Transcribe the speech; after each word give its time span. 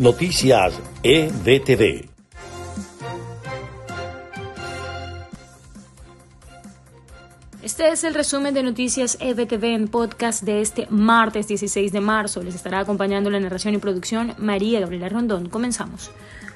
Noticias 0.00 0.80
EBTV. 1.02 2.08
Este 7.62 7.88
es 7.90 8.04
el 8.04 8.14
resumen 8.14 8.54
de 8.54 8.62
Noticias 8.62 9.18
EBTV 9.20 9.64
en 9.64 9.88
podcast 9.88 10.42
de 10.42 10.62
este 10.62 10.86
martes 10.88 11.48
16 11.48 11.92
de 11.92 12.00
marzo. 12.00 12.42
Les 12.42 12.54
estará 12.54 12.78
acompañando 12.78 13.28
la 13.28 13.40
narración 13.40 13.74
y 13.74 13.76
producción 13.76 14.32
María 14.38 14.80
Gabriela 14.80 15.10
Rondón. 15.10 15.50
Comenzamos. 15.50 16.10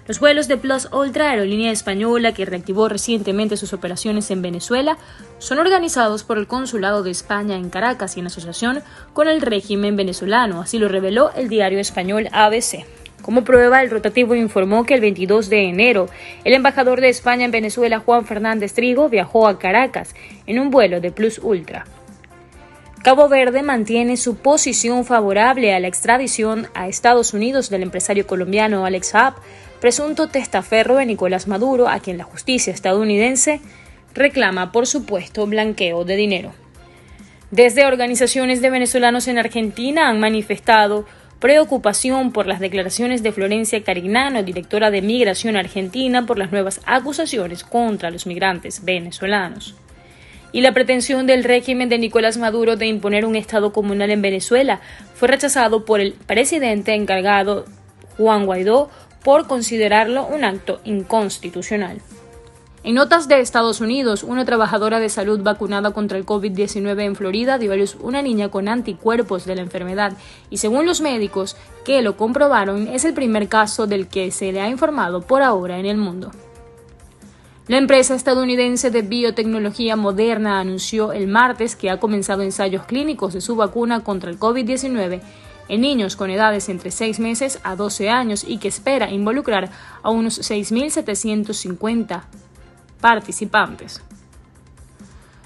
Los 0.09 0.21
vuelos 0.21 0.49
de 0.49 0.57
Plus 0.57 0.89
Ultra, 0.91 1.29
aerolínea 1.29 1.71
española 1.71 2.33
que 2.33 2.47
reactivó 2.47 2.89
recientemente 2.89 3.59
sus 3.59 3.75
operaciones 3.75 4.31
en 4.31 4.41
Venezuela, 4.41 4.97
son 5.39 5.59
organizados 5.59 6.25
por 6.25 6.39
el 6.39 6.47
Consulado 6.47 7.03
de 7.03 7.11
España 7.11 7.57
en 7.57 7.69
Caracas 7.69 8.17
y 8.17 8.21
en 8.21 8.27
asociación 8.29 8.83
con 9.13 9.29
el 9.29 9.43
régimen 9.43 9.97
venezolano, 9.97 10.63
así 10.63 10.79
lo 10.79 10.89
reveló 10.89 11.31
el 11.33 11.51
diario 11.51 11.79
español 11.79 12.31
ABC. 12.33 12.87
Como 13.25 13.43
prueba, 13.43 13.81
el 13.81 13.89
rotativo 13.89 14.35
informó 14.35 14.85
que 14.85 14.93
el 14.93 15.01
22 15.01 15.49
de 15.49 15.63
enero, 15.63 16.11
el 16.45 16.53
embajador 16.53 17.01
de 17.01 17.09
España 17.09 17.47
en 17.47 17.53
Venezuela, 17.53 17.99
Juan 17.99 18.27
Fernández 18.27 18.75
Trigo, 18.75 19.09
viajó 19.09 19.49
a 19.49 19.59
Caracas 19.59 20.15
en 20.47 20.59
un 20.59 20.69
vuelo 20.69 21.01
de 21.01 21.11
Plus 21.11 21.39
Ultra. 21.39 21.87
Cabo 23.03 23.31
Verde 23.31 23.63
mantiene 23.63 24.19
su 24.19 24.37
posición 24.37 25.07
favorable 25.07 25.73
a 25.73 25.81
la 25.81 25.89
extradición 25.89 26.69
a 26.75 26.87
Estados 26.87 27.33
Unidos 27.33 27.71
del 27.71 27.83
empresario 27.83 28.27
colombiano 28.27 28.85
Alex 28.85 29.09
Saab, 29.09 29.37
presunto 29.81 30.29
testaferro 30.29 30.97
de 30.97 31.07
Nicolás 31.07 31.49
Maduro, 31.49 31.89
a 31.89 32.01
quien 32.01 32.19
la 32.19 32.25
justicia 32.25 32.75
estadounidense 32.75 33.63
reclama 34.13 34.71
por 34.71 34.87
supuesto 34.87 35.47
blanqueo 35.47 36.05
de 36.05 36.17
dinero. 36.17 36.53
Desde 37.51 37.87
organizaciones 37.87 38.61
de 38.61 38.69
venezolanos 38.69 39.29
en 39.29 39.39
Argentina 39.39 40.11
han 40.11 40.21
manifestado 40.21 41.07
preocupación 41.41 42.33
por 42.33 42.47
las 42.47 42.61
declaraciones 42.61 43.23
de 43.23 43.33
Florencia 43.33 43.83
Carignano, 43.83 44.43
directora 44.43 44.91
de 44.91 45.03
Migración 45.03 45.57
Argentina, 45.57 46.27
por 46.27 46.39
las 46.39 46.53
nuevas 46.53 46.81
acusaciones 46.87 47.65
contra 47.65 48.11
los 48.11 48.27
migrantes 48.27 48.85
venezolanos. 48.85 49.75
Y 50.53 50.61
la 50.61 50.73
pretensión 50.73 51.27
del 51.27 51.45
régimen 51.45 51.89
de 51.89 51.99
Nicolás 51.99 52.37
Maduro 52.37 52.77
de 52.77 52.87
imponer 52.87 53.25
un 53.25 53.35
Estado 53.35 53.73
comunal 53.73 54.11
en 54.11 54.23
Venezuela 54.23 54.81
fue 55.15 55.29
rechazado 55.29 55.85
por 55.85 56.01
el 56.01 56.13
presidente 56.13 56.95
encargado 56.95 57.65
Juan 58.17 58.47
Guaidó 58.47 58.89
por 59.25 59.49
considerarlo 59.49 60.27
un 60.27 60.45
acto 60.45 60.81
inconstitucional. 60.85 62.01
En 62.85 62.97
notas 62.97 63.29
de 63.29 63.41
Estados 63.41 63.81
Unidos, 63.81 64.23
una 64.23 64.45
trabajadora 64.45 65.01
de 65.01 65.09
salud 65.09 65.41
vacunada 65.43 65.93
contra 65.93 66.19
el 66.19 66.27
COVID-19 66.27 67.01
en 67.01 67.17
Florida 67.17 67.57
dio 67.57 67.73
a 67.73 67.77
luz 67.77 67.97
una 67.99 68.21
niña 68.21 68.51
con 68.51 68.69
anticuerpos 68.69 69.47
de 69.47 69.55
la 69.55 69.63
enfermedad 69.63 70.13
y 70.51 70.59
según 70.59 70.85
los 70.85 71.01
médicos 71.01 71.57
que 71.87 72.03
lo 72.03 72.19
comprobaron 72.19 72.87
es 72.89 73.07
el 73.07 73.15
primer 73.15 73.49
caso 73.49 73.87
del 73.87 74.07
que 74.07 74.31
se 74.31 74.53
le 74.53 74.61
ha 74.61 74.69
informado 74.69 75.23
por 75.23 75.41
ahora 75.41 75.79
en 75.79 75.87
el 75.87 75.97
mundo. 75.97 76.31
La 77.69 77.79
empresa 77.79 78.15
estadounidense 78.15 78.91
de 78.91 79.01
biotecnología 79.01 79.97
Moderna 79.97 80.61
anunció 80.61 81.15
el 81.15 81.27
martes 81.27 81.77
que 81.77 81.89
ha 81.89 81.99
comenzado 81.99 82.43
ensayos 82.43 82.85
clínicos 82.85 83.33
de 83.33 83.41
su 83.41 83.57
vacuna 83.57 84.05
contra 84.05 84.29
el 84.31 84.39
COVID-19 84.39 85.23
en 85.69 85.81
niños 85.81 86.17
con 86.17 86.29
edades 86.29 86.69
entre 86.69 86.91
6 86.91 87.19
meses 87.19 87.61
a 87.63 87.77
12 87.77 88.11
años 88.11 88.45
y 88.47 88.59
que 88.59 88.69
espera 88.69 89.11
involucrar 89.11 89.71
a 90.03 90.11
unos 90.11 90.39
6.750 90.39 92.25
participantes. 93.05 94.01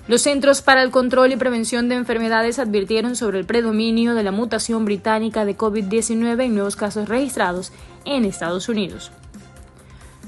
Los 0.07 0.23
Centros 0.23 0.63
para 0.63 0.85
el 0.85 0.93
Control 0.93 1.33
y 1.33 1.37
Prevención 1.37 1.89
de 1.89 1.97
Enfermedades 1.97 2.61
advirtieron 2.61 3.17
sobre 3.17 3.41
el 3.41 3.47
predominio 3.47 4.15
de 4.15 4.23
la 4.23 4.31
mutación 4.31 4.85
británica 4.85 5.45
de 5.45 5.57
COVID-19 5.57 6.45
en 6.45 6.55
nuevos 6.55 6.77
casos 6.77 7.09
registrados 7.09 7.73
en 8.05 8.25
Estados 8.25 8.69
Unidos. 8.69 9.11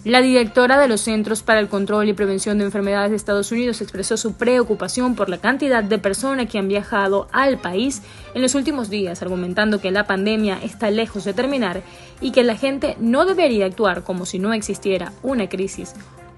La 0.02 0.20
directora 0.22 0.80
de 0.80 0.88
los 0.88 1.02
Centros 1.02 1.44
para 1.44 1.60
el 1.60 1.68
Control 1.68 2.08
y 2.08 2.14
Prevención 2.14 2.58
de 2.58 2.64
Enfermedades 2.64 3.10
de 3.10 3.16
Estados 3.16 3.52
Unidos 3.52 3.80
expresó 3.80 4.16
su 4.16 4.32
preocupación 4.32 5.14
por 5.14 5.28
la 5.28 5.38
cantidad 5.38 5.84
de 5.84 5.98
personas 5.98 6.48
que 6.48 6.58
han 6.58 6.66
viajado 6.66 7.28
al 7.30 7.58
país 7.58 8.02
en 8.34 8.42
los 8.42 8.56
últimos 8.56 8.90
días, 8.90 9.22
argumentando 9.22 9.80
que 9.80 9.92
la 9.92 10.08
pandemia 10.08 10.58
está 10.64 10.90
lejos 10.90 11.22
de 11.22 11.32
terminar 11.32 11.84
y 12.20 12.32
que 12.32 12.42
la 12.42 12.56
gente 12.56 12.96
no 12.98 13.24
debería 13.24 13.66
actuar 13.66 14.02
como 14.02 14.26
si 14.26 14.40
no 14.40 14.52
existiera 14.52 15.12
una 15.22 15.48
crisis 15.48 15.94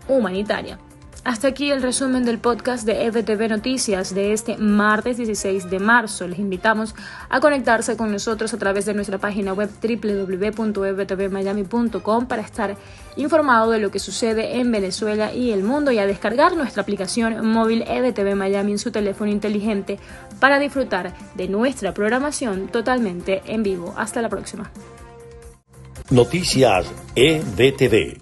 humanitaria. 0.09 0.78
Hasta 1.25 1.49
aquí 1.49 1.71
el 1.71 1.83
resumen 1.83 2.25
del 2.25 2.38
podcast 2.38 2.84
de 2.84 3.09
FTV 3.12 3.49
Noticias 3.49 4.12
de 4.12 4.33
este 4.33 4.56
martes 4.56 5.19
16 5.19 5.71
de 5.71 5.78
marzo. 5.78 6.27
Les 6.27 6.41
invitamos 6.41 6.97
a 7.28 7.38
conectarse 7.38 7.97
con 7.97 8.10
nosotros 8.10 8.53
a 8.53 8.59
través 8.59 8.87
de 8.87 8.94
nuestra 8.94 9.19
página 9.19 9.53
web 9.53 9.71
www.ftvmiami.com 9.81 12.27
para 12.27 12.43
estar 12.43 12.77
informado 13.16 13.71
de 13.71 13.78
lo 13.78 13.93
que 13.93 14.00
sucede 14.00 14.59
en 14.59 14.72
Venezuela 14.72 15.33
y 15.33 15.53
el 15.53 15.62
mundo 15.62 15.93
y 15.93 15.99
a 15.99 16.06
descargar 16.06 16.56
nuestra 16.56 16.83
aplicación 16.83 17.47
móvil 17.47 17.84
EBTV 17.87 18.34
Miami 18.34 18.72
en 18.72 18.81
su 18.81 18.91
teléfono 18.91 19.31
inteligente 19.31 20.00
para 20.41 20.59
disfrutar 20.59 21.15
de 21.37 21.47
nuestra 21.47 21.94
programación 21.94 22.66
totalmente 22.66 23.43
en 23.47 23.62
vivo. 23.62 23.94
Hasta 23.97 24.22
la 24.22 24.28
próxima. 24.28 24.72
Noticias 26.10 26.91
EBTV. 27.15 28.22